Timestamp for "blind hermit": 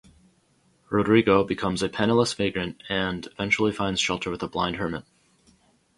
4.47-5.03